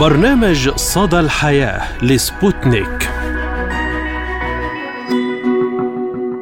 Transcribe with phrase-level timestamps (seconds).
[0.00, 3.10] برنامج صدى الحياة لسبوتنيك.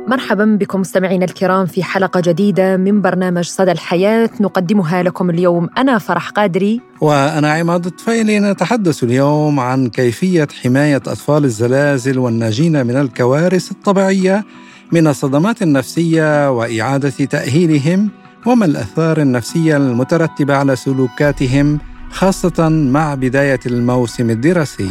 [0.09, 4.30] مرحبا بكم مستمعينا الكرام في حلقة جديدة من برنامج صدى الحياة.
[4.41, 6.80] نقدمها لكم اليوم أنا فرح قادري.
[7.00, 8.41] وأنا عماد الطفيلي.
[8.41, 14.45] نتحدث اليوم عن كيفية حماية أطفال الزلازل والناجين من الكوارث الطبيعية
[14.93, 18.09] من الصدمات النفسية وإعادة تأهيلهم
[18.46, 21.79] وما الآثار النفسية المترتبة على سلوكاتهم
[22.12, 24.90] خاصة مع بداية الموسم الدراسي.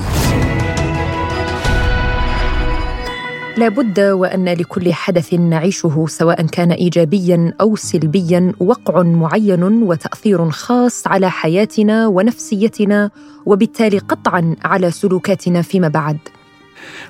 [3.58, 11.32] لابد وأن لكل حدث نعيشه سواء كان ايجابيا أو سلبيا وقع معين وتأثير خاص على
[11.32, 13.10] حياتنا ونفسيتنا
[13.46, 16.18] وبالتالي قطعا على سلوكاتنا فيما بعد.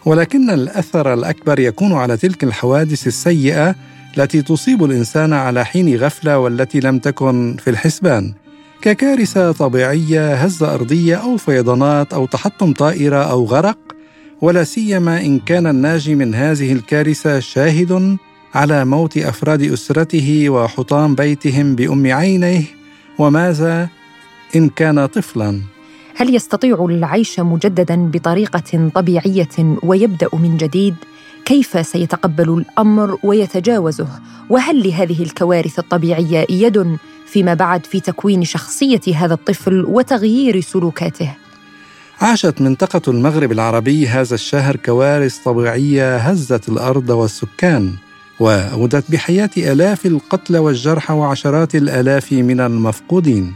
[0.05, 3.75] ولكن الأثر الأكبر يكون على تلك الحوادث السيئة
[4.17, 8.33] التي تصيب الإنسان على حين غفلة والتي لم تكن في الحسبان.
[8.81, 13.77] ككارثة طبيعية هزة أرضية أو فيضانات أو تحطم طائرة أو غرق
[14.41, 18.17] ولا سيما إن كان الناجي من هذه الكارثة شاهد
[18.53, 22.63] على موت أفراد أسرته وحطام بيتهم بأم عينيه
[23.19, 23.89] وماذا
[24.55, 25.61] إن كان طفلا؟
[26.15, 30.95] هل يستطيع العيش مجددا بطريقة طبيعية ويبدأ من جديد؟
[31.45, 34.07] كيف سيتقبل الأمر ويتجاوزه؟
[34.49, 36.97] وهل لهذه الكوارث الطبيعية يد
[37.31, 41.31] فيما بعد في تكوين شخصية هذا الطفل وتغيير سلوكاته.
[42.21, 47.93] عاشت منطقة المغرب العربي هذا الشهر كوارث طبيعية هزت الأرض والسكان
[48.39, 53.53] وأودت بحياة آلاف القتلى والجرحى وعشرات الآلاف من المفقودين.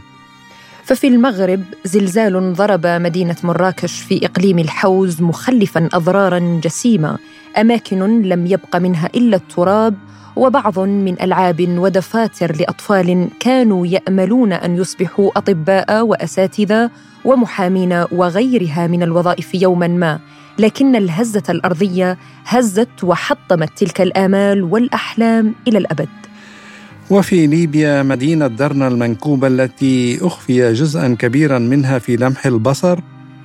[0.84, 7.18] ففي المغرب زلزال ضرب مدينة مراكش في إقليم الحوز مخلفا أضرارا جسيمة.
[7.58, 9.94] أماكن لم يبق منها إلا التراب
[10.36, 16.90] وبعض من ألعاب ودفاتر لأطفال كانوا يأملون أن يصبحوا أطباء وأساتذة
[17.24, 20.18] ومحامين وغيرها من الوظائف يوما ما
[20.58, 26.08] لكن الهزة الأرضية هزت وحطمت تلك الآمال والأحلام إلى الأبد.
[27.10, 32.98] وفي ليبيا مدينة درنا المنكوبة التي أخفي جزءا كبيرا منها في لمح البصر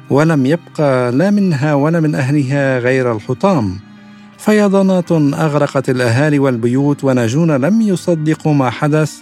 [0.10, 3.91] ولم يبقى لا منها ولا من أهلها غير الحطام.
[4.42, 9.14] فيضانات أغرقت الأهالي والبيوت وناجون لم يصدقوا ما حدث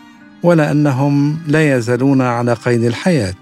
[0.44, 3.36] ولا انهم لا يزالون على قيد الحياة.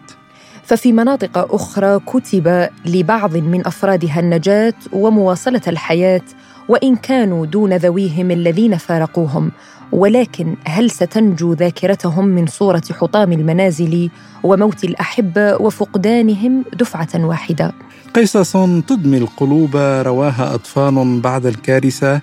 [0.63, 6.21] ففي مناطق أخرى كتب لبعض من أفرادها النجاة ومواصلة الحياة
[6.67, 9.51] وإن كانوا دون ذويهم الذين فارقوهم
[9.91, 14.09] ولكن هل ستنجو ذاكرتهم من صورة حطام المنازل
[14.44, 17.73] وموت الاحبه وفقدانهم دفعة واحدة؟
[18.13, 18.53] قصص
[18.88, 22.22] تدمي القلوب رواها أطفال بعد الكارثة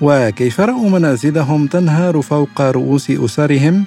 [0.00, 3.84] وكيف رأوا منازلهم تنهار فوق رؤوس أسرهم؟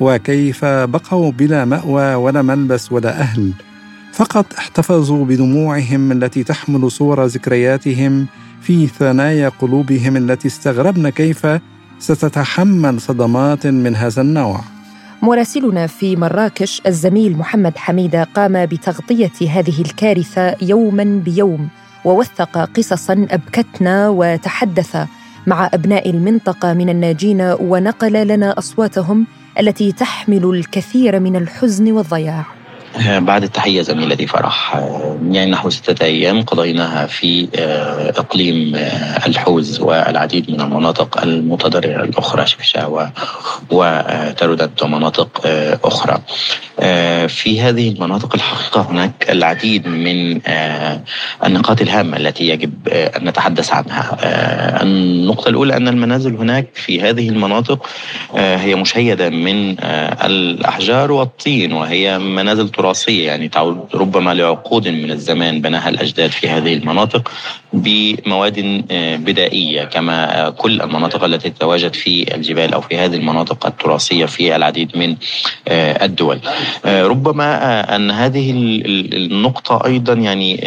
[0.00, 3.52] وكيف بقوا بلا مأوى ولا ملبس ولا أهل؟
[4.16, 8.26] فقط احتفظوا بدموعهم التي تحمل صور ذكرياتهم
[8.60, 11.46] في ثنايا قلوبهم التي استغربن كيف
[11.98, 14.60] ستتحمل صدمات من هذا النوع.
[15.22, 21.68] مراسلنا في مراكش الزميل محمد حميده قام بتغطية هذه الكارثة يوما بيوم
[22.04, 24.96] ووثق قصصا أبكتنا وتحدث
[25.46, 29.26] مع أبناء المنطقة من الناجين ونقل لنا أصواتهم
[29.60, 32.65] التي تحمل الكثير من الحزن والضياع.
[33.04, 38.76] بعد التحية زميلتي فرح آه، يعني نحو ستة أيام قضيناها في آه، إقليم
[39.26, 43.12] الحوز والعديد من المناطق المتضررة الأخرى شفشاوة
[43.70, 45.40] وتردد ومناطق
[45.84, 46.18] أخرى.
[47.28, 50.40] في هذه المناطق الحقيقة هناك العديد من
[51.44, 54.18] النقاط الهامة التي يجب أن نتحدث عنها.
[54.82, 57.86] النقطة الأولى أن المنازل هناك في هذه المناطق
[58.36, 59.76] هي مشيدة من
[60.24, 66.48] الأحجار والطين وهي منازل تراثية تراثية يعني تعود ربما لعقود من الزمان بناها الأجداد في
[66.48, 67.32] هذه المناطق.
[67.76, 74.26] بمواد آه، بدائية كما كل المناطق التي تتواجد في الجبال أو في هذه المناطق التراثية
[74.26, 75.16] في العديد من
[75.68, 76.40] آه، الدول.
[76.84, 80.60] آه، ربما أن هذه النقطة أيضا يعني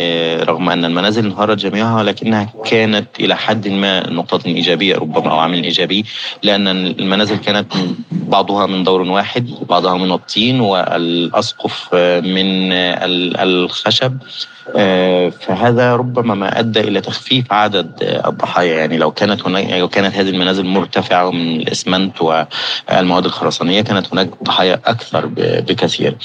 [0.44, 5.64] رغم أن المنازل انهارت جميعها لكنها كانت إلى حد ما نقطة إيجابية ربما أو عامل
[5.64, 6.06] إيجابي
[6.44, 7.74] لأن المنازل كانت
[8.12, 12.72] بعضها من دور واحد بعضها من الطين والأسقف من
[13.40, 14.18] الخشب
[15.32, 17.92] فهذا ربما ما أدى إلى إلى تخفيف عدد
[18.26, 24.08] الضحايا يعني لو كانت هناك لو كانت هذه المنازل مرتفعة من الإسمنت والمواد الخرسانية كانت
[24.12, 26.16] هناك ضحايا أكثر بكثير.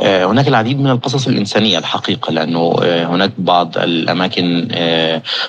[0.00, 4.68] هناك العديد من القصص الإنسانية الحقيقة لأنه هناك بعض الأماكن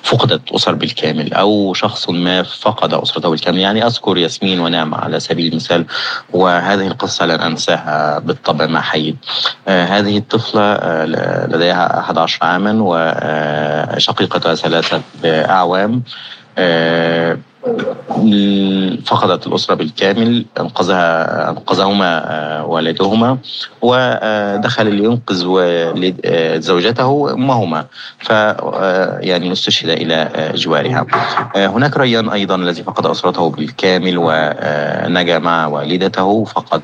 [0.04, 5.52] فقدت أسر بالكامل أو شخص ما فقد أسرته بالكامل يعني أذكر ياسمين ونعمه على سبيل
[5.52, 5.86] المثال
[6.34, 9.18] وهذه القصة لن أنساها بالطبع ما حيد.
[9.68, 10.78] هذه الطفلة
[11.46, 12.72] لديها 11 عاما
[13.96, 16.03] وشقيقتها ثلاثة أعوام
[19.06, 23.38] فقدت الأسرة بالكامل أنقذها أنقذهما والدهما
[23.82, 25.46] ودخل لينقذ
[26.60, 27.86] زوجته أمهما
[28.20, 31.06] ف يعني استشهد إلى جوارها.
[31.56, 36.82] هناك ريان أيضا الذي فقد أسرته بالكامل ونجا مع والدته فقط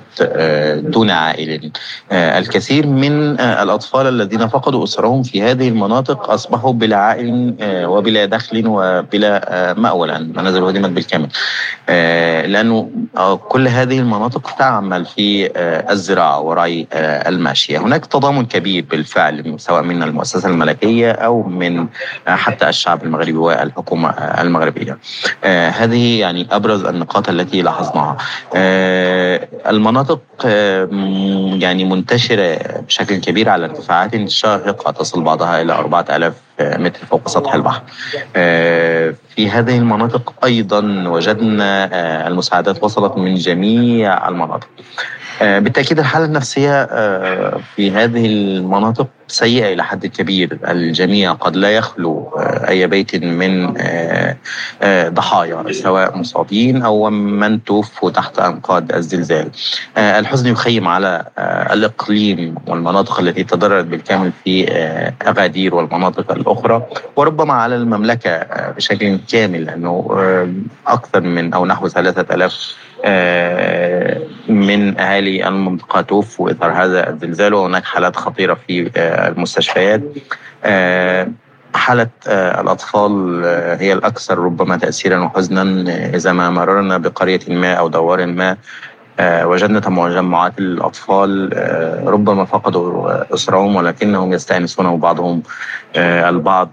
[0.78, 1.72] دون عائل.
[2.12, 9.74] الكثير من الأطفال الذين فقدوا أسرهم في هذه المناطق أصبحوا بلا عائل وبلا دخل وبلا
[9.78, 11.30] مأوى لأن منازل هدمت بالكامل.
[12.52, 12.90] لأنه
[13.50, 15.52] كل هذه المناطق تعمل في
[15.92, 17.78] الزراعة ورعي الماشية.
[17.78, 21.88] هناك تضامن كبير بالفعل سواء من المؤسسة الملكية أو من
[22.28, 24.98] حتى الشعب المغربي والحكومة المغربية.
[25.70, 28.18] هذه يعني أبرز النقاط التي لاحظناها.
[29.68, 30.22] المناطق
[31.64, 37.82] يعني منتشرة بشكل كبير على ارتفاعات شاهقة تصل بعضها إلى 4000 متر فوق سطح البحر.
[39.36, 44.68] في هذه المناطق أيضا وجدنا المساعدات وصلت من جميع المناطق.
[45.42, 46.86] بالتأكيد الحالة النفسية
[47.76, 50.58] في هذه المناطق سيئة إلى حد كبير.
[50.68, 52.32] الجميع قد لا يخلو
[52.68, 53.74] أي بيت من
[55.08, 59.50] ضحايا سواء مصابين أو من توفوا تحت أنقاض الزلزال.
[59.98, 61.26] الحزن يخيم على
[61.74, 64.68] الإقليم والمناطق التي تضررت بالكامل في
[65.28, 66.86] أغادير والمناطق الأخرى.
[67.16, 70.08] وربما على المملكة بشكل كامل لأنه
[70.88, 72.76] أكثر من أو نحو ثلاثة ألاف
[74.50, 77.54] من أهالي المنطقة توفوا اثر هذا الزلزال.
[77.54, 80.02] وهناك حالات خطيرة في المستشفيات.
[81.78, 83.44] حالة الأطفال
[83.80, 85.62] هي الأكثر ربما تأثيرا وحزنا
[86.16, 88.58] إذا ما مررنا بقرية ما أو دوار ما.
[89.22, 91.54] وجدنا تجمعات الأطفال
[92.08, 95.44] ربما فقدوا أسرهم ولكنهم يستأنسون بعضهم
[95.96, 96.72] البعض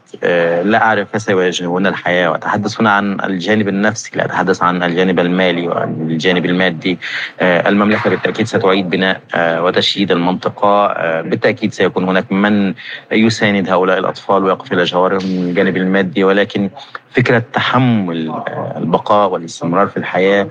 [0.64, 2.30] لا أعرف كيف سيواجهون الحياة.
[2.30, 6.98] وأتحدث هنا عن الجانب النفسي لا أتحدث عن الجانب المالي والجانب المادي.
[7.40, 10.92] المملكة بالتأكيد ستعيد بناء وتشييد المنطقة.
[11.22, 12.74] بالتأكيد سيكون هناك من
[13.12, 16.24] يساند هؤلاء الأطفال ويقف إلى جوارهم من الجانب المادي.
[16.24, 16.70] ولكن
[17.14, 18.42] فكرة تحمل
[18.76, 20.48] البقاء والاستمرار في الحياة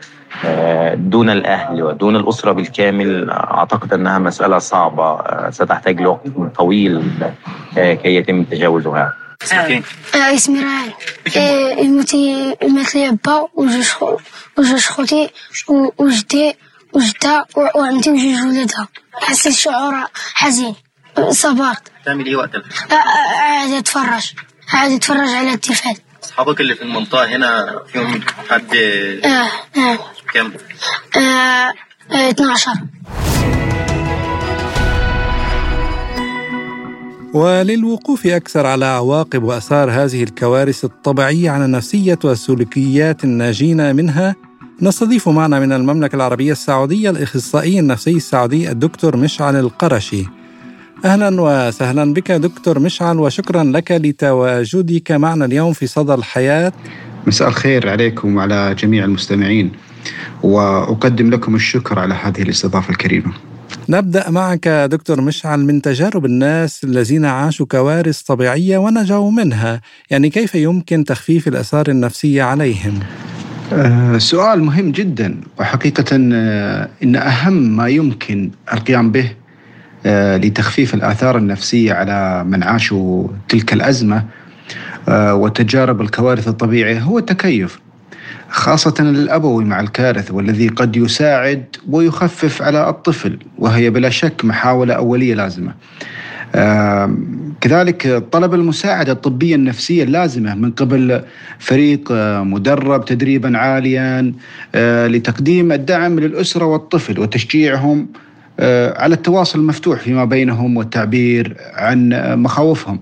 [0.95, 5.19] دون الأهل ودون الأسرة بالكامل أعتقد أنها مسألة صعبة
[5.51, 7.12] ستحتاج لوقت طويل
[7.75, 9.13] كي يتم تجاوزها.
[10.15, 13.48] اسمي رائل الموتي مثلي با
[14.57, 15.30] وجوج خوتي
[15.98, 16.56] وجدي
[16.94, 17.45] وجدة
[17.75, 19.94] وعندي وجوج ولادها حسيت شعور
[20.33, 20.75] حزين
[21.30, 22.50] صبرت تعمل إيه وقت
[22.89, 24.33] قاعد أتفرج.
[24.74, 26.01] قاعد أتفرج على التلفاز.
[26.23, 28.75] أصحابك اللي في المنطقة هنا فيهم حد
[29.25, 29.49] آه
[29.79, 29.99] آه.
[30.33, 30.53] كام؟
[31.17, 31.73] آه
[32.29, 32.71] 12
[37.33, 44.35] وللوقوف أكثر على عواقب وأثار هذه الكوارث الطبيعية على نفسية وسلوكيات الناجين منها
[44.81, 50.25] نستضيف معنا من المملكة العربية السعودية الإخصائي النفسي السعودي الدكتور مشعل القرشي.
[51.03, 56.71] أهلا وسهلا بك دكتور مشعل وشكرا لك لتواجدك معنا اليوم في صدى الحياة
[57.27, 59.71] مساء الخير عليكم وعلى جميع المستمعين
[60.44, 63.33] وأقدم لكم الشكر على هذه الاستضافة الكريمة
[63.89, 70.55] نبدأ معك دكتور مشعل من تجارب الناس الذين عاشوا كوارث طبيعية ونجوا منها يعني كيف
[70.55, 73.00] يمكن تخفيف الأثار النفسية عليهم؟
[73.74, 79.42] آه سؤال مهم جدا وحقيقة آه إن أهم ما يمكن القيام به
[80.05, 84.24] لتخفيف الآثار النفسية على من عاشوا تلك الأزمة
[85.10, 87.79] وتجارب الكوارث الطبيعية هو التكيف
[88.50, 95.36] خاصة الأبوي مع الكارث والذي قد يساعد ويخفف على الطفل وهي بلا شك محاولة أولية
[95.36, 95.74] لازمة.
[97.62, 101.22] كذلك طلب المساعدة الطبية النفسية اللازمة من قبل
[101.60, 104.33] فريق مدرب تدريبا عاليا
[105.07, 108.07] لتقديم الدعم للأسرة والطفل وتشجيعهم
[108.95, 112.10] على التواصل المفتوح فيما بينهم والتعبير عن
[112.41, 113.00] مخاوفهم.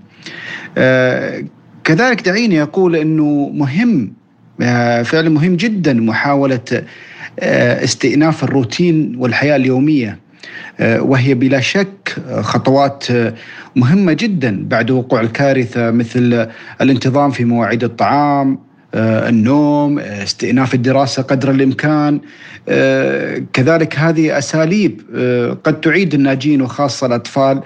[1.84, 4.12] كذلك دعيني أقول أنه مهم
[5.04, 6.82] فعلا مهم جدا محاولة
[7.38, 10.18] استئناف الروتين والحياة اليومية.
[10.80, 13.04] وهي بلا شك خطوات
[13.76, 16.48] مهمة جدا بعد وقوع الكارثة مثل
[16.80, 18.58] الانتظام في مواعيد الطعام
[18.94, 22.20] النوم استئناف الدراسة قدر الإمكان.
[23.52, 25.00] كذلك هذه أساليب
[25.64, 27.60] قد تعيد الناجين وخاصة الأطفال.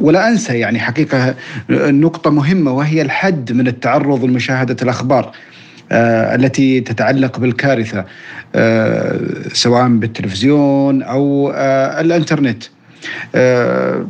[0.00, 1.34] ولا أنسى يعني حقيقة
[1.70, 5.32] نقطة مهمة وهي الحد من التعرض لمشاهدة الأخبار
[5.92, 8.04] آه التي تتعلق بالكارثة
[8.54, 9.20] آه
[9.52, 12.64] سواء بالتلفزيون أو آه الإنترنت.
[13.34, 14.06] آه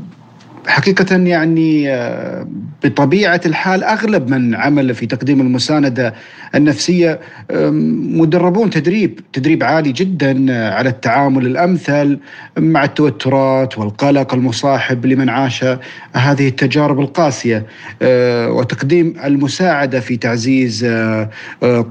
[0.67, 2.49] حقيقة يعني آه،
[2.85, 6.15] بطبيعة الحال أغلب من عمل في تقديم المساندة
[6.55, 12.19] النفسية مدربون تدريب تدريب عالي جدا آه، على التعامل الأمثل
[12.59, 15.65] مع التوترات والقلق المصاحب لمن عاش
[16.12, 17.67] هذه التجارب القاسية.
[18.03, 20.85] آه، وتقديم المساعدة في تعزيز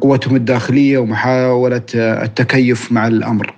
[0.02, 3.54] قوتهم الداخلية ومحاولة التكيف مع الأمر.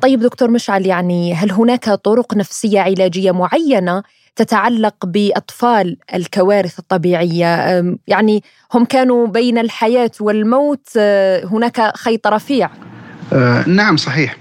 [0.00, 4.02] طيب دكتور مشعل يعني هل هناك طرق نفسية علاجية معينة
[4.36, 7.84] تتعلق بأطفال الكوارث الطبيعية.
[8.06, 8.42] يعني
[8.74, 12.70] هم كانوا بين الحياة والموت أه، هناك خيط رفيع.
[13.32, 14.36] آه نعم صحيح.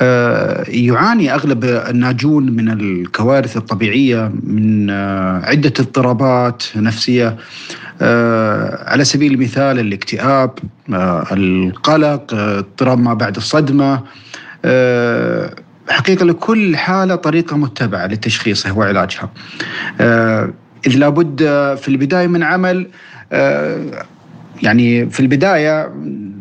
[0.00, 7.36] آه يعاني أغلب الناجون من الكوارث الطبيعية من آه عدة اضطرابات نفسية.
[8.02, 10.50] آه على سبيل المثال الاكتئاب
[10.92, 14.02] آه القلق اضطراب ما بعد الصدمة.
[15.88, 19.30] حقيقة لكل حالة طريقة متبعة لتشخيصها وعلاجها.
[20.00, 20.50] آه،
[20.86, 21.38] إذ لابد
[21.82, 22.88] في البداية من عمل
[23.32, 24.04] آه،
[24.62, 25.92] يعني في البداية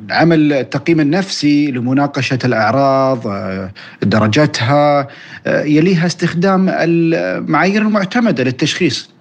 [0.10, 3.72] عمل التقييم النفسي لمناقشة الأعراض آه،
[4.04, 5.08] درجتها
[5.48, 9.14] يليها استخدام المعايير المعتمدة للتشخيص.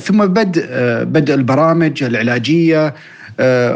[0.00, 0.66] ثم بدء
[1.04, 2.94] بدء البرامج العلاجية آه،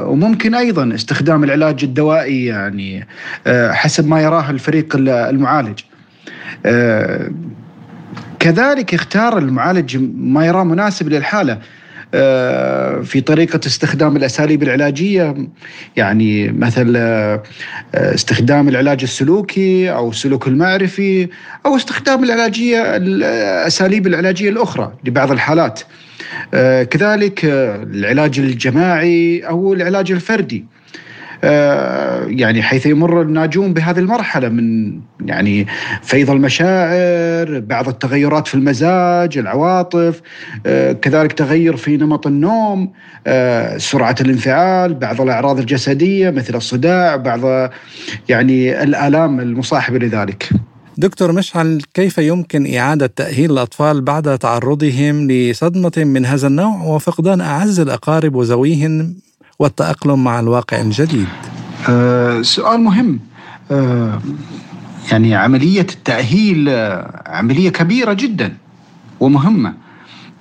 [0.07, 3.07] وممكن أيضا استخدام العلاج الدوائي يعني
[3.47, 5.81] آه، حسب ما يراه الفريق المعالج.
[6.67, 7.31] آه،
[8.39, 11.59] كذلك يختار المعالج ما يراه مناسب للحالة
[13.03, 15.49] في طريقة استخدام الأساليب العلاجية
[15.97, 16.97] يعني مثل
[17.95, 21.29] استخدام العلاج السلوكي أو السلوك المعرفي
[21.67, 25.81] أو استخدام العلاجية الأساليب العلاجية الأخرى لبعض الحالات.
[25.81, 26.04] آه،
[26.85, 30.65] كذلك آه، العلاج الجماعي أو العلاج الفردي
[31.47, 35.67] آه، يعني حيث يمر الناجون بهذه المرحلة من يعني
[36.03, 40.23] فيض المشاعر، بعض التغيرات في المزاج، العواطف،
[41.03, 42.93] كذلك تغير في نمط النوم،
[43.77, 47.71] سرعة الانفعال، بعض الأعراض الجسدية مثل الصداع، بعض
[48.29, 50.49] يعني الآلام المصاحبة لذلك.
[50.99, 57.81] دكتور مشعل كيف يمكن إعادة تأهيل الأطفال بعد تعرضهم لصدمة من هذا النوع وفقدان أعز
[57.81, 59.15] الأقارب وذويهم
[59.59, 61.27] والتأقلم مع الواقع الجديد؟
[61.89, 63.21] أه سؤال مهم
[63.71, 64.21] أه
[65.13, 68.57] يعني عملية التأهيل آه، عملية كبيرة جدا
[69.21, 69.75] ومهمة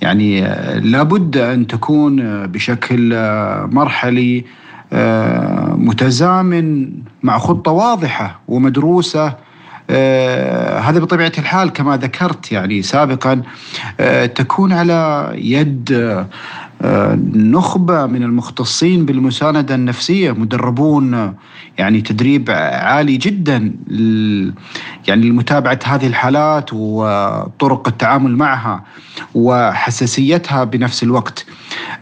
[0.01, 3.10] يعني آه، لابد أن تكون آه، بشكل
[3.72, 4.45] مرحلي
[5.75, 6.89] متزامن
[7.24, 9.36] مع خطة واضحة ومدروسة
[10.79, 13.41] هذا بطبيعة الحال كما ذكرت يعني سابقا
[13.99, 15.91] آه تكون على يد
[16.81, 21.33] آه نخبة من المختصين بالمساندة النفسية مدربون
[21.77, 23.57] يعني تدريب عالي جدا
[25.07, 28.83] يعني لمتابعة هذه الحالات وطرق التعامل معها
[29.35, 31.45] وحساسيتها بنفس الوقت.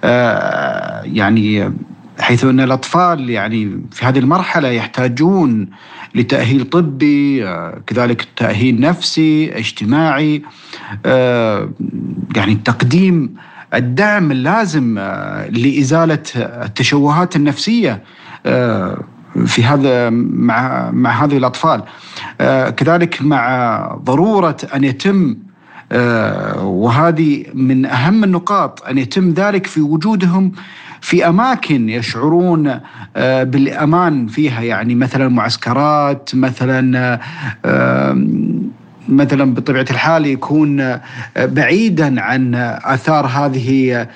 [0.04, 1.74] آه، يعني
[2.20, 5.70] حيث أن الأطفال يعني في هذه المرحلة يحتاجون
[6.16, 10.42] لتأهيل طبي آه، كذلك تأهيل نفسي اجتماعي
[11.06, 11.70] آه،
[12.36, 13.36] يعني تقديم
[13.74, 18.04] الدعم اللازم آه، لإزالة التشوهات النفسية
[19.46, 21.84] في هذا مع مع هذه الأطفال.
[22.78, 25.38] كذلك مع ضرورة أن يتم
[26.58, 30.52] وهذه من أهم النقاط أن يتم ذلك في وجودهم
[31.02, 32.80] في أماكن يشعرون
[33.16, 37.20] آه، بالأمان فيها يعني مثلا معسكرات مثلا
[37.66, 38.26] آه،
[39.10, 41.02] مثلا بطبيعة الحال يكون آه،
[41.38, 44.08] بعيدا عن آثار هذه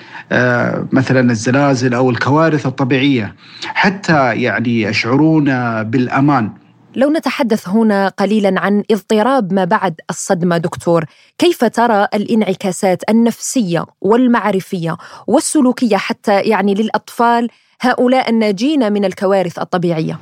[0.92, 3.34] مثلا الزلازل أو الكوارث الطبيعية.
[3.66, 5.44] حتى يعني يشعرون
[5.82, 6.50] بالأمان.
[6.96, 11.04] لو نتحدث هنا قليلا عن اضطراب ما بعد الصدمة دكتور،
[11.38, 17.48] كيف ترى الانعكاسات النفسية والمعرفية والسلوكية حتى يعني للأطفال
[17.80, 20.18] هؤلاء الناجين من الكوارث الطبيعية؟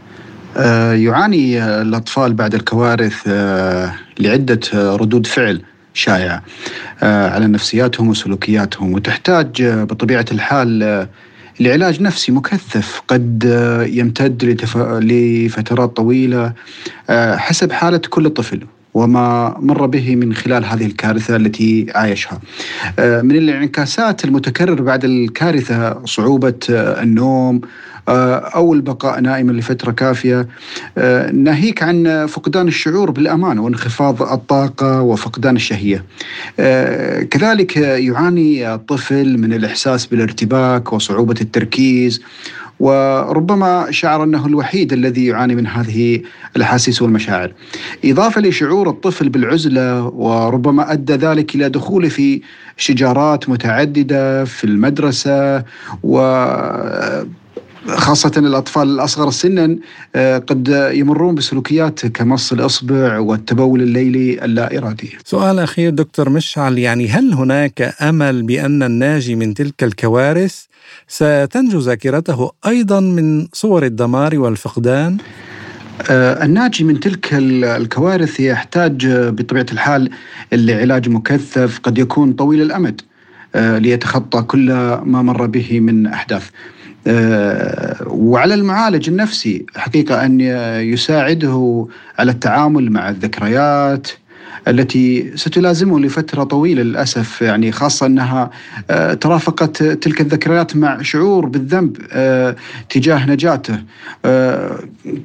[0.56, 5.62] آه، يعاني الأطفال بعد الكوارث آه، لعدة ردود فعل
[5.94, 6.42] شائعة
[7.02, 11.06] آه، على نفسياتهم وسلوكياتهم وتحتاج بطبيعة الحال
[11.60, 13.44] لعلاج نفسي مكثف قد
[13.88, 14.44] يمتد
[15.04, 16.52] لفترات طويلة
[17.36, 18.60] حسب حالة كل طفل.
[18.94, 22.40] وما مر به من خلال هذه الكارثة التي عايشها.
[22.98, 27.60] من الانعكاسات المتكرر بعد الكارثة صعوبة النوم
[28.08, 30.48] أو البقاء نائما لفترة كافية
[31.32, 36.04] ناهيك عن فقدان الشعور بالأمان وانخفاض الطاقة وفقدان الشهية.
[37.30, 42.22] كذلك يعاني الطفل من الإحساس بالارتباك وصعوبة التركيز
[42.80, 46.20] وربما شعر أنه الوحيد الذي يعاني من هذه
[46.56, 47.52] الأحاسيس والمشاعر.
[48.04, 52.40] إضافة لشعور الطفل بالعزلة وربما أدى ذلك إلى دخوله في
[52.76, 55.64] شجارات متعددة في المدرسة
[56.02, 56.44] و
[57.88, 59.76] خاصة الأطفال الأصغر سنا
[60.14, 67.08] آه، قد يمرون بسلوكيات كمص الإصبع والتبول الليلي اللا إرادي سؤال أخير دكتور مشعل يعني
[67.08, 70.64] هل هناك أمل بأن الناجي من تلك الكوارث
[71.08, 75.16] ستنجو ذاكرته أيضا من صور الدمار والفقدان؟
[76.10, 80.10] آه، الناجي من تلك الكوارث يحتاج بطبيعة الحال
[80.52, 83.00] لعلاج مكثف قد يكون طويل الأمد
[83.54, 84.72] آه، ليتخطى كل
[85.04, 86.50] ما مر به من أحداث
[88.06, 90.40] وعلى المعالج النفسي حقيقة أن
[90.80, 91.86] يساعده
[92.18, 94.08] على التعامل مع الذكريات
[94.68, 97.42] التي ستلازمه لفترة طويلة للأسف.
[97.42, 98.50] يعني خاصة أنها
[98.90, 102.56] آه، ترافقت تلك الذكريات مع شعور بالذنب آه،
[102.90, 103.82] تجاه نجاته.
[104.24, 104.78] آه،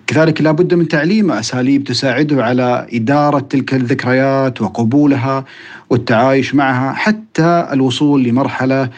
[0.07, 5.45] كذلك لابد من تعليم أساليب تساعده على إدارة تلك الذكريات وقبولها
[5.89, 8.89] والتعايش معها حتى الوصول لمرحلة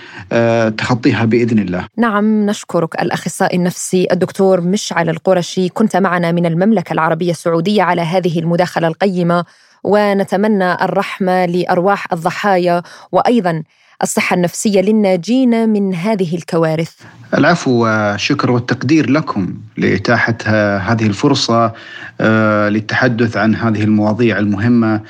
[0.77, 1.85] تخطيها بإذن الله.
[1.97, 5.69] نعم نشكرك الأخصائي النفسي الدكتور مشعل القرشي.
[5.69, 9.45] كنت معنا من المملكة العربية السعودية على هذه المداخلة القيمة.
[9.83, 13.63] ونتمنى الرحمة لأرواح الضحايا وأيضا
[14.03, 16.91] الصحة النفسية للناجين من هذه الكوارث.
[17.37, 20.37] العفو والشكر والتقدير لكم لإتاحة
[20.77, 21.73] هذه الفرصة
[22.21, 25.01] آه، للتحدث عن هذه المواضيع المهمة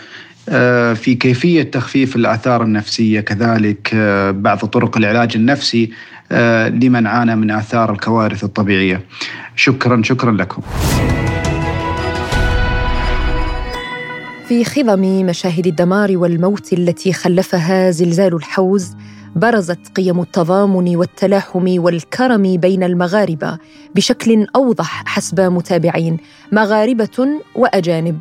[0.50, 5.92] آه، في كيفية تخفيف الآثار النفسية كذلك آه، بعض طرق العلاج النفسي
[6.68, 9.02] لمن عانى من آثار الكوارث الطبيعية.
[9.56, 10.62] شكرا شكرا لكم.
[14.52, 18.96] في خضم مشاهد الدمار والموت التي خلفها زلزال الحوز
[19.36, 23.58] برزت قيم التضامن والتلاحم والكرم بين المغاربة
[23.96, 26.18] بشكل أوضح حسب متابعين
[26.52, 28.20] مغاربة وأجانب.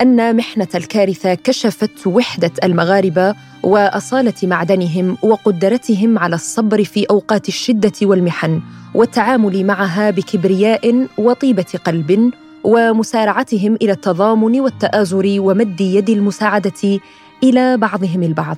[0.00, 8.60] أن محنة الكارثة كشفت وحدة المغاربة واصاله معدنهم وقدرتهم على الصبر في أوقات الشدة والمحن
[8.94, 12.32] والتعامل معها بكبرياء وطيبة قلب
[12.64, 17.00] ومسارعتهم إلى التضامن والتآزر ومد يد المساعدة
[17.42, 18.56] إلى بعضهم البعض.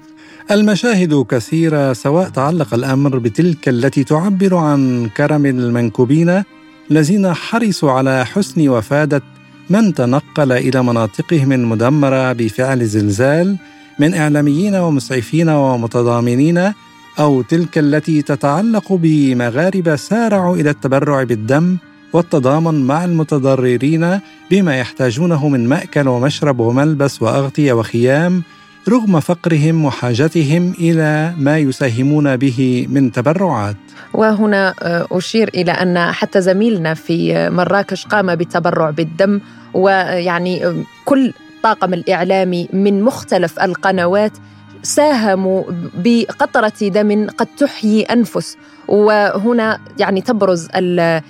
[0.50, 6.42] المشاهد كثيرة سواء تعلق الأمر بتلك التي تعبر عن كرم المنكوبين
[6.90, 9.22] الذين حرصوا على حسن وفادة
[9.70, 13.56] من تنقل إلى مناطقهم المدمرة بفعل زلزال
[13.98, 16.72] من إعلاميين ومسعفين ومتضامنين
[17.18, 21.76] أو تلك التي تتعلق بمغاربة سارعوا إلى التبرع بالدم
[22.16, 28.42] والتضامن مع المتضررين بما يحتاجونه من مأكل ومشرب وملبس وأغطية وخيام
[28.88, 33.76] رغم فقرهم وحاجتهم إلى ما يساهمون به من تبرعات.
[34.14, 39.40] وهنا آه، أشير إلى أن حتى زميلنا في مراكش قام بالتبرع بالدم
[39.74, 44.32] ويعني آه، كل طاقم الإعلامي من مختلف القنوات
[44.82, 48.56] ساهموا بقطرة دم قد تحيي أنفس.
[48.88, 51.22] وهنا يعني تبرز آه،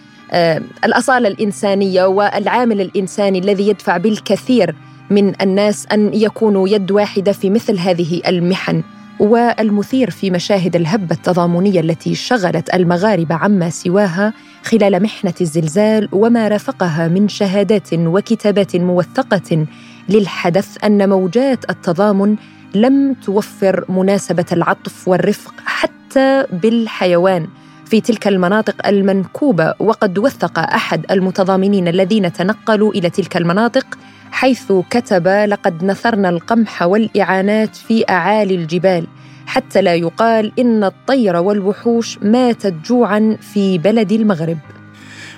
[0.85, 4.75] الأصالة الإنسانية والعامل الإنساني الذي يدفع بالكثير
[5.11, 8.83] من الناس أن يكونوا يد واحدة في مثل هذه المحن
[9.21, 17.09] والمثير في مشاهد الهبة التضامنية التي شغلت المغاربة عما سواها خلال محنة الزلزال وما رافقها
[17.09, 19.67] من شهادات وكتابات موثقة
[20.09, 22.37] للحدث أن موجات التضامن
[22.75, 27.47] لم توفر مناسبة العطف والرفق حتى بالحيوان.
[27.87, 33.87] في تلك المناطق المنكوبة وقد وثق أحد المتضامنين الذين تنقلوا إلى تلك المناطق
[34.31, 39.07] حيث كتب لقد نثرنا القمح والإعانات في أعالي الجبال
[39.47, 44.59] حتى لا يقال إن الطير والوحوش ماتت جوعا في بلد المغرب.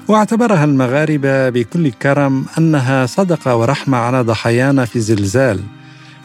[0.09, 5.61] واعتبرها المغاربة بكل كرم أنها صدقه ورحمة على ضحايانا في الزلزال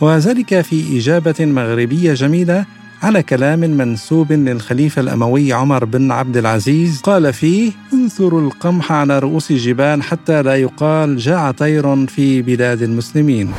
[0.01, 2.65] وذلك في إجابة مغربية جميلة
[3.03, 9.51] على كلام منسوب للخليفة الأموي عمر بن عبد العزيز قال فيه انثروا القمح على رؤوس
[9.51, 13.51] الجبال حتى لا يقال جاع طير في بلاد المسلمين.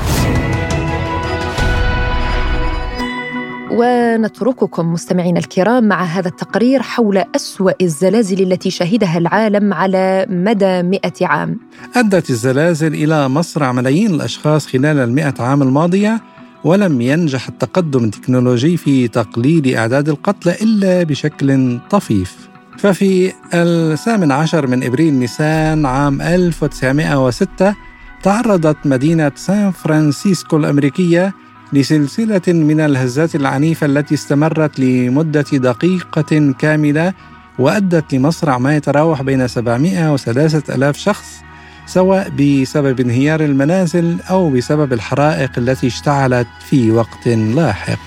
[3.71, 11.27] ونترككم مستمعينا الكرام مع هذا التقرير حول أسوأ الزلازل التي شهدها العالم على مدى مئة
[11.27, 11.59] عام.
[11.97, 16.21] أدت الزلازل إلى مصرع ملايين الأشخاص خلال المئة عام الماضية
[16.65, 22.37] ولم ينجح التقدم التكنولوجي في تقليل أعداد القتلى إلا بشكل طفيف.
[22.79, 27.75] ففي الثامن عشر من إبريل نيسان عام 1906
[28.23, 31.35] تعرضت مدينة سان فرانسيسكو الأمريكية
[31.73, 37.13] لسلسلة من الهزات العنيفة التي استمرت لمدة دقيقة كاملة
[37.59, 41.45] وأدت لمصرع ما يتراوح بين 700 و 3000 شخص
[41.87, 47.99] سواء بسبب انهيار المنازل أو بسبب الحرائق التي اشتعلت في وقت لاحق.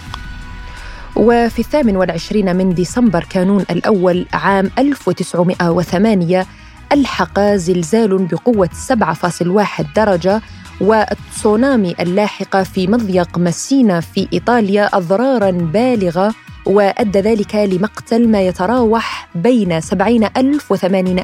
[1.16, 6.46] وفي الثامن والعشرين من ديسمبر كانون الأول عام 1908
[6.92, 10.42] ألحق زلزال بقوة 7.1 درجة
[10.82, 16.34] والتسونامي اللاحقة في مضيق مسينا في إيطاليا أضرارا بالغة
[16.67, 20.75] وأدى ذلك لمقتل ما يتراوح بين 70 ألف و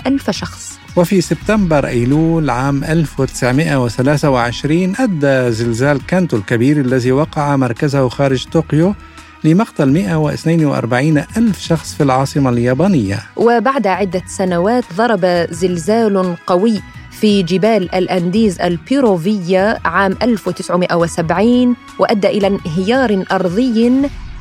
[0.08, 0.80] ألف شخص.
[0.96, 8.96] وفي سبتمبر أيلول عام 1923 أدى زلزال كانتو الكبير الذي وقع مركزه خارج طوكيو
[9.44, 13.20] لمقتل 142 ألف شخص في العاصمة اليابانية.
[13.36, 23.24] وبعد عدة سنوات ضرب زلزال قوي في جبال الأنديز البيروفية عام 1970 وأدى إلى انهيار
[23.32, 23.92] أرضي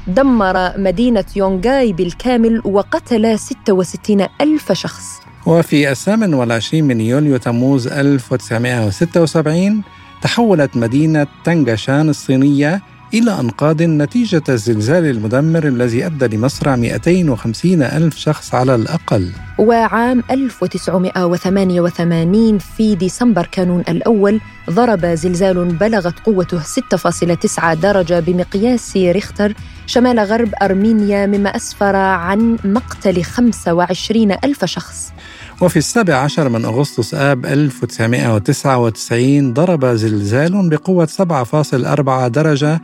[0.07, 5.05] دمر مدينة يونغاي بالكامل وقتل 66 ألف شخص.
[5.47, 9.83] وفي الثامن والعشرين من يوليو تموز 1976
[10.23, 12.83] تحولت مدينة تنغشان الصينية
[13.15, 19.31] إلى أنقاض نتيجة الزلزال المدمر الذي أدى لمصرع 250 ألف شخص على الأقل.
[19.59, 29.55] وعام 1988 في ديسمبر كانون الأول ضرب زلزال بلغت قوته 6.9 درجة بمقياس ريختر
[29.87, 35.13] شمال غرب أرمينيا مما أسفر عن مقتل 25 ألف شخص.
[35.61, 42.81] وفي السابع عشر من أغسطس آب 1999 ضرب زلزال بقوة 7.4 درجة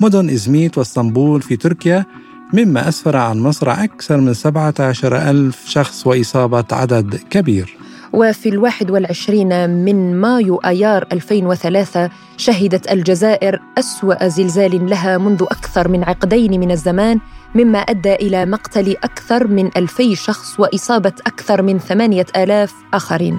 [0.00, 2.04] مدن إزميت واسطنبول في تركيا
[2.52, 7.76] مما أسفر عن مصرع أكثر من 17 ألف شخص وإصابة عدد كبير.
[8.12, 16.04] وفي الواحد والعشرين من مايو أيار 2003 شهدت الجزائر أسوأ زلزال لها منذ أكثر من
[16.04, 17.18] عقدين من الزمان
[17.54, 23.38] مما أدى إلى مقتل أكثر من ألفي شخص وإصابة أكثر من ثمانية آلاف آخرين.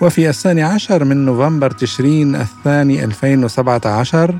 [0.00, 4.34] وفي الثاني عشر من نوفمبر تشرين الثاني 2017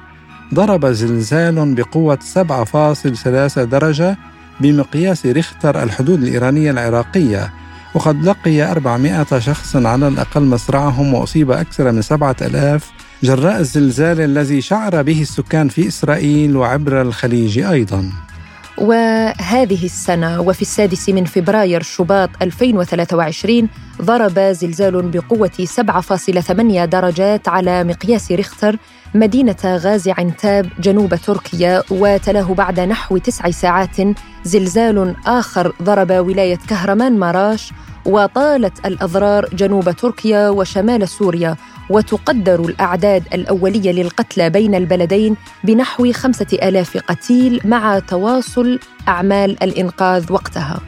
[0.54, 4.16] ضرب زلزال بقوة 7.3 درجة
[4.60, 7.52] بمقياس ريختر الحدود الإيرانية العراقية
[7.96, 15.02] وقد لقي 400 شخص على الأقل مصرعهم وأصيب أكثر من 7000 جراء الزلزال الذي شعر
[15.02, 18.12] به السكان في إسرائيل وعبر الخليج أيضاً.
[18.78, 23.68] وهذه السنة وفي السادس من فبراير شباط 2023
[24.02, 28.76] ضرب زلزال بقوة 7.8 درجات على مقياس ريختر
[29.14, 33.96] مدينة غازي عنتاب جنوب تركيا وتلاه بعد نحو تسع ساعات
[34.44, 37.72] زلزال آخر ضرب ولاية كهرمان ماراش
[38.06, 41.56] وطالت الأضرار جنوب تركيا وشمال سوريا
[41.90, 50.80] وتقدر الأعداد الأولية للقتلى بين البلدين بنحو خمسة آلاف قتيل مع تواصل أعمال الإنقاذ وقتها.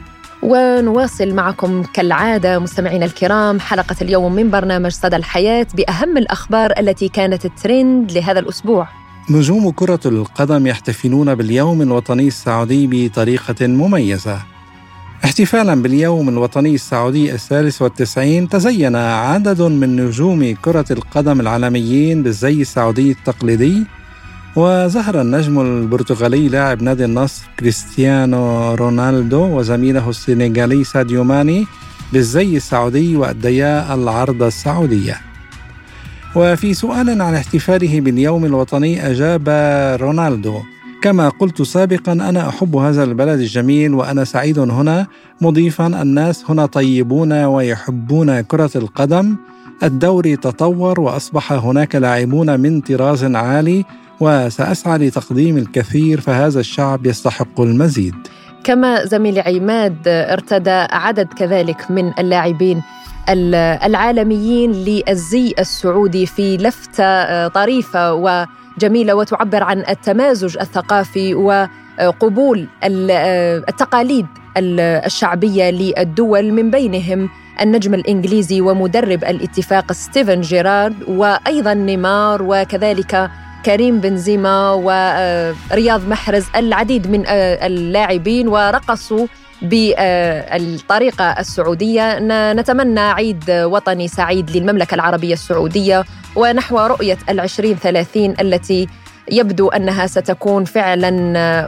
[0.43, 7.45] ونواصل معكم كالعادة مستمعينا الكرام حلقة اليوم من برنامج صدى الحياة بأهم الأخبار التي كانت
[7.45, 8.87] الترند لهذا الأسبوع.
[9.29, 14.39] نجوم كرة القدم يحتفلون باليوم الوطني السعودي بطريقة مميزة.
[15.25, 23.11] احتفالا باليوم الوطني السعودي الثالث والتسعين تزين عدد من نجوم كرة القدم العالميين بالزي السعودي
[23.11, 23.83] التقليدي
[24.55, 31.67] وظهر النجم البرتغالي لاعب نادي النصر كريستيانو رونالدو وزميله السنغالي ساديو ماني
[32.13, 35.17] بالزي السعودي وأديا العرض السعودية.
[36.35, 39.49] وفي سؤال عن احتفاله باليوم الوطني أجاب
[40.01, 40.61] رونالدو
[41.01, 45.07] كما قلت سابقا أنا أحب هذا البلد الجميل وأنا سعيد هنا.
[45.41, 49.35] مضيفا الناس هنا طيبون ويحبون كرة القدم.
[49.83, 53.85] الدوري تطور وأصبح هناك لاعبون من طراز عالي
[54.19, 58.15] وسأسعى لتقديم الكثير فهذا الشعب يستحق المزيد.
[58.63, 62.81] كما زميلي عماد ارتدى عدد كذلك من اللاعبين
[63.29, 68.45] العالميين للزي السعودي في لفته طريفة و
[68.79, 74.25] جميلة وتعبر عن التمازج الثقافي وقبول التقاليد
[74.57, 77.29] الشعبية للدول من بينهم
[77.61, 83.29] النجم الإنجليزي ومدرب الاتفاق ستيفن جيرارد وأيضا نيمار وكذلك
[83.65, 89.27] كريم بنزيما ورياض محرز العديد من اللاعبين ورقصوا
[89.61, 92.19] بالطريقة السعودية.
[92.53, 98.87] نتمنى عيد وطني سعيد للمملكة العربية السعودية ونحو رؤية العشرين ثلاثين التي
[99.31, 101.11] يبدو أنها ستكون فعلا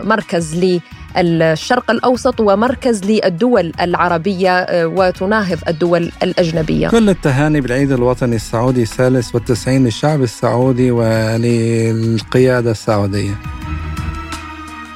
[0.03, 0.79] مركز
[1.17, 6.87] للشرق الأوسط ومركز للدول العربية وتناهض الدول الأجنبية.
[6.87, 13.35] كل التهاني بالعيد الوطني السعودي الثالث والتسعين للشعب السعودي وللقيادة السعودية.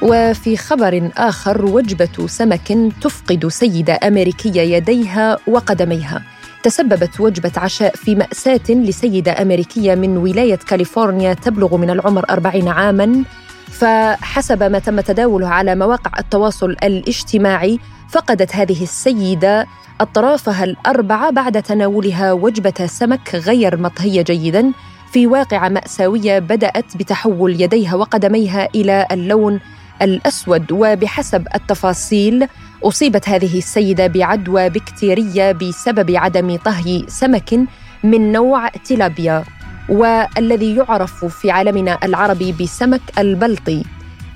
[0.02, 6.22] وفي خبر آخر وجبة سمك تفقد سيدة أمريكية يديها وقدميها.
[6.62, 13.24] تسببت وجبة عشاء في مأساة لسيدة أمريكية من ولاية كاليفورنيا تبلغ من العمر 40 عاماً.
[13.70, 17.78] فحسب ما تم تداوله على مواقع التواصل الاجتماعي
[18.10, 19.66] فقدت هذه السيدة
[20.00, 24.72] أطرافها الأربعة بعد تناولها وجبة سمك غير مطهية جيداً.
[25.12, 29.60] في واقعة مأساوية بدأت بتحول يديها وقدميها إلى اللون
[30.02, 32.46] الأسود وبحسب التفاصيل
[32.84, 37.60] أصيبت هذه السيدة بعدوى بكتيرية بسبب عدم طهي سمك
[38.04, 39.44] من نوع تيلابيا
[39.88, 43.82] والذي يعرف في عالمنا العربي بسمك البلطي.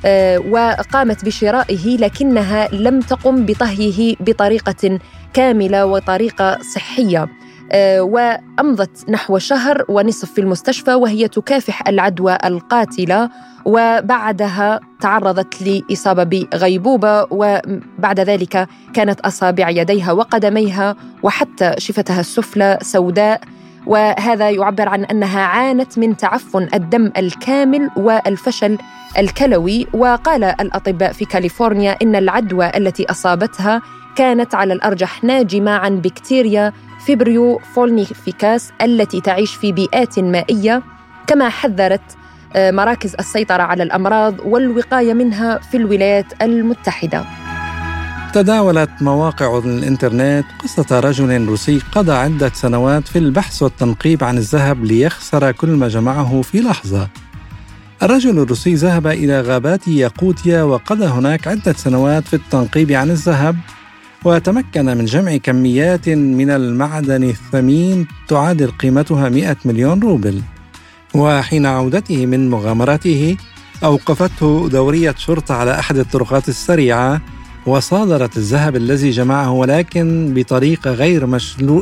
[0.05, 4.99] آه، وقامت بشرائه لكنها لم تقم بطهيه بطريقة
[5.33, 7.29] كاملة وطريقة صحية.
[8.01, 13.31] وأمضت نحو شهر ونصف في المستشفى وهي تكافح العدوى القاتلة.
[13.65, 23.41] وبعدها تعرضت لإصابة بغيبوبة وبعد ذلك كانت أصابع يديها وقدميها وحتى شفتها السفلى سوداء.
[23.87, 28.79] وهذا يعبر عن أنها عانت من تعفن الدم الكامل والفشل
[29.19, 29.87] الكلوي.
[29.95, 33.83] وقال الأطباء في كاليفورنيا إن العدوى التي أصابتها
[34.17, 36.73] كانت على الأرجح ناجمة عن بكتيريا
[37.11, 40.83] فيبريو فولنيفيكاس التي تعيش في بيئات مائية
[41.27, 42.01] كما حذرت
[42.57, 47.25] آه، مراكز السيطرة على الأمراض والوقاية منها في الولايات المتحدة
[48.35, 55.53] تداولت مواقع الإنترنت قصة رجل روسي قضى عدة سنوات في البحث والتنقيب عن الذهب ليخسر
[55.53, 57.09] كل ما جمعه في لحظة.
[58.03, 63.57] الرجل الروسي ذهب إلى غابات ياقوتيا وقضى هناك عدة سنوات في التنقيب عن الذهب
[64.25, 70.43] وتمكن من جمع كميات من المعدن الثمين تعادل قيمتها 100 مليون روبل.
[71.15, 73.37] وحين عودته من مغامرته
[73.85, 77.21] أوقفته دورية شرطة على أحد الطرقات السريعة
[77.67, 81.27] وصادرت الذهب الذي جمعه ولكن بطريقة غير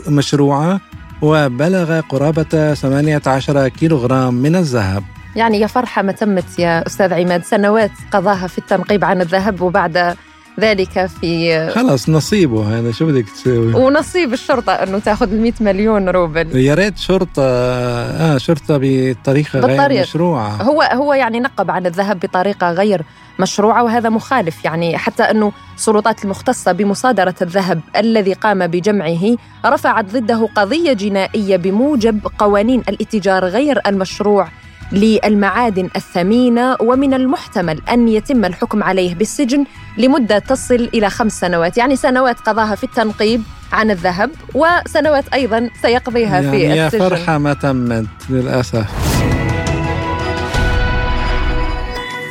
[0.09, 0.81] مشروعة
[1.23, 5.03] وبلغ قرابة 18 كيلوغرام من الذهب.
[5.37, 10.17] يعني يا فرحة ما تمت يا أستاذ عماد سنوات قضاها في التنقيب عن الذهب وبعد
[10.59, 12.93] ذلك في خلاص نصيبه هذا.
[12.93, 16.57] شو بدك تسوي؟ ونصيب الشرطة أنه تأخذ 100 مليون روبل.
[16.57, 19.89] يا ريت شرطة آه شرطة بطريقة بالطريق.
[19.89, 20.63] غير مشروعة.
[20.63, 23.03] هو هو يعني نقب عن الذهب بطريقة غير
[23.39, 24.65] مشروعة وهذا مخالف.
[24.65, 32.27] يعني حتى أنه السلطات المختصة بمصادرة الذهب الذي قام بجمعه رفعت ضده قضية جنائية بموجب
[32.39, 34.49] قوانين الاتجار غير المشروع.
[34.93, 39.65] للمعادن الثمينة ومن المحتمل أن يتم الحكم عليه بالسجن
[39.99, 46.41] لمدة تصل إلى خمس سنوات يعني سنوات قضاها في التنقيب عن الذهب وسنوات أيضا سيقضيها
[46.41, 46.51] يعني
[46.91, 47.03] في السجن.
[47.03, 48.87] يا فرحة ما تمت للأسف.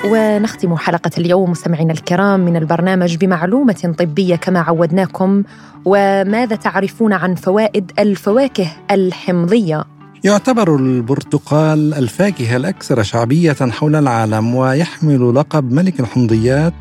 [0.06, 5.44] ونختم حلقة اليوم مستمعينا الكرام من البرنامج بمعلومة طبية كما عودناكم
[5.86, 15.72] وماذا تعرفون عن فوائد الفواكه الحمضية؟ يعتبر البرتقال الفاكهة الأكثر شعبية حول العالم ويحمل لقب
[15.72, 16.74] ملك الحمضيات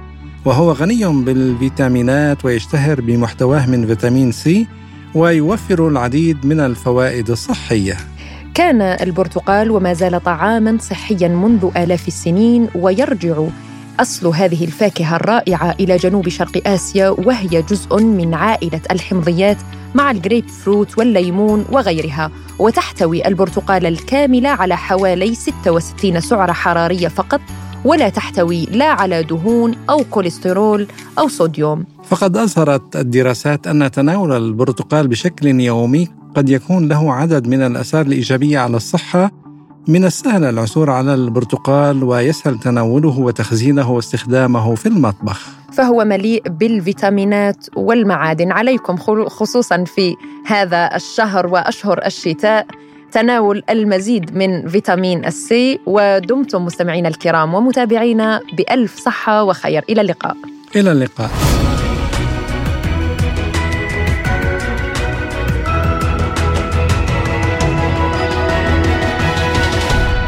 [0.45, 4.67] وهو غني بالفيتامينات ويشتهر بمحتواه من فيتامين سي
[5.15, 7.97] ويوفر العديد من الفوائد الصحية.
[8.55, 13.47] كان البرتقال وما زال طعاما صحيا منذ آلاف السنين ويرجع
[14.01, 19.57] أصل هذه الفاكهة الرائعة إلى جنوب شرق آسيا وهي جزء من عائلة الحمضيات
[19.95, 22.31] مع الجريب فروت والليمون وغيرها.
[22.59, 27.41] وتحتوي البرتقال الكاملة على حوالي 66 سعرة حرارية فقط
[27.85, 30.87] ولا تحتوي لا على دهون أو كوليسترول
[31.19, 31.85] أو صوديوم.
[32.05, 38.59] فقد أظهرت الدراسات أن تناول البرتقال بشكل يومي قد يكون له عدد من الآثار الإيجابية
[38.59, 39.46] على الصحة
[39.89, 45.49] من السهل العثور على البرتقال ويسهل تناوله وتخزينه واستخدامه في المطبخ.
[45.73, 48.53] فهو مليء بالفيتامينات والمعادن.
[48.53, 48.97] عليكم
[49.29, 52.67] خصوصا في هذا الشهر وأشهر الشتاء.
[53.13, 59.85] تناول المزيد من فيتامين السي ودمتم مستمعينا الكرام ومتابعينا بألف صحة وخير.
[59.91, 60.37] إلى اللقاء.
[60.77, 61.31] إلى اللقاء.